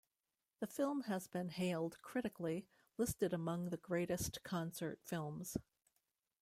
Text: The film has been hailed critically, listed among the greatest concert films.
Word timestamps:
The 0.61 0.65
film 0.65 1.01
has 1.01 1.27
been 1.27 1.49
hailed 1.49 2.01
critically, 2.01 2.65
listed 2.97 3.33
among 3.33 3.65
the 3.69 3.77
greatest 3.77 4.41
concert 4.41 4.99
films. 5.03 5.57